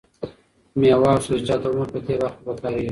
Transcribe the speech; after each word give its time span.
مېوه 0.79 1.09
او 1.15 1.21
سبزیجات 1.25 1.59
د 1.63 1.65
عمر 1.73 1.87
په 1.93 1.99
دې 2.05 2.15
برخه 2.21 2.37
کې 2.39 2.43
پکارېږي. 2.45 2.79